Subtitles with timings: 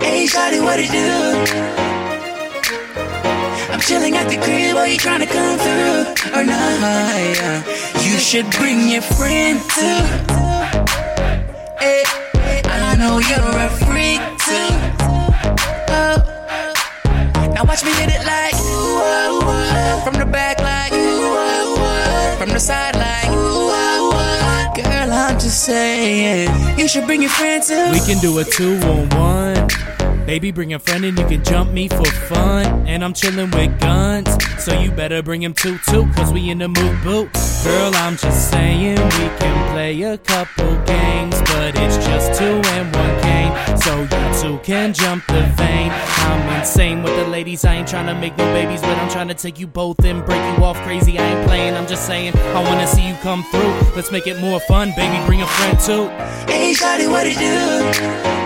[0.00, 1.10] Hey, shawty, what it do?
[3.72, 7.66] I'm chilling at the crib, are you trying to come through or not?
[8.04, 10.02] You should bring your friend too.
[11.78, 12.02] Hey,
[12.64, 14.70] I know you're a freak too.
[15.92, 16.16] Oh.
[17.54, 18.56] Now watch me hit it like
[20.04, 20.92] from the back like
[22.38, 23.28] from the side like
[24.74, 27.90] girl I'm just saying you should bring your friend too.
[27.92, 29.68] We can do a two on one.
[30.30, 32.86] Baby, bring a friend and you can jump me for fun.
[32.86, 36.58] And I'm chillin' with Gunz, so you better bring him too, too, cause we in
[36.58, 37.28] the mood, boo.
[37.64, 42.94] Girl, I'm just saying we can play a couple games, but it's just two and
[42.94, 45.90] one Cain, so you two can jump the vein.
[45.90, 49.58] I'm insane with the ladies, I ain't tryna make no babies, but I'm tryna take
[49.58, 51.18] you both and break you off crazy.
[51.18, 53.74] I ain't playing, I'm just saying I wanna see you come through.
[53.96, 56.06] Let's make it more fun, baby, bring a friend too.
[56.46, 58.39] Hey, shawty, what it do?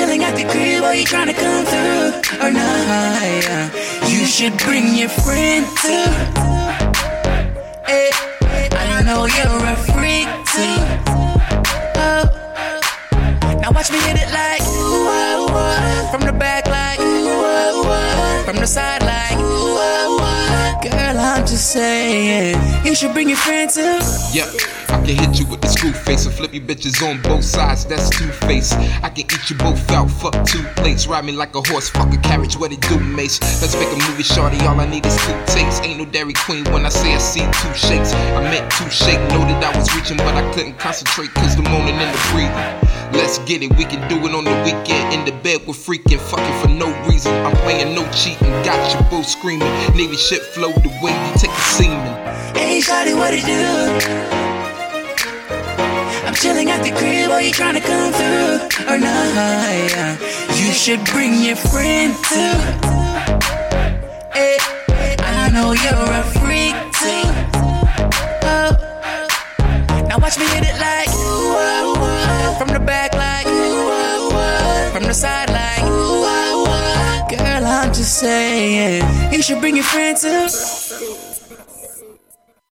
[0.00, 3.20] Chilling at the crib, are you trying to come through or not?
[4.08, 6.08] You should bring your friend too.
[7.84, 8.08] Hey,
[8.72, 10.76] I know you're a freak too.
[12.00, 12.24] Oh.
[13.60, 16.08] Now watch me hit it like ooh, oh, oh.
[16.10, 18.42] from the back like ooh, oh, oh.
[18.46, 18.99] from the side
[21.60, 24.00] saying you should bring your friend too.
[24.32, 24.50] Yeah.
[24.88, 27.84] I can hit you with the screw face and flip you bitches on both sides.
[27.84, 28.72] That's two face.
[28.72, 30.10] I can eat you both out.
[30.10, 31.06] Fuck two plates.
[31.06, 31.88] Ride me like a horse.
[31.88, 32.56] Fuck a carriage.
[32.56, 33.40] What it do, mace?
[33.62, 34.58] Let's make a movie, shorty.
[34.66, 35.80] All I need is two takes.
[35.80, 38.12] Ain't no Dairy Queen when I say I see two shakes.
[38.12, 39.20] I meant two shake.
[39.30, 42.90] Know that I was reaching, but I couldn't concentrate cause the moaning and the breathing.
[43.12, 45.12] Let's get it, we can do it on the weekend.
[45.12, 47.34] In the bed, we're freaking, fucking for no reason.
[47.44, 49.68] I'm playing no cheating, got you both screaming.
[49.96, 52.14] Navy shit flow the way you take the semen.
[52.54, 54.30] Hey, shawty, what it do?
[56.26, 60.20] I'm chilling at the crib, are you trying to come through or not?
[60.56, 62.54] You should bring your friend too.
[64.32, 64.56] Hey,
[65.18, 67.26] I know you're a freak too.
[68.44, 68.76] Oh.
[68.78, 70.06] oh.
[70.08, 71.29] Now watch me hit it like
[78.20, 80.89] saying you should bring your friend too.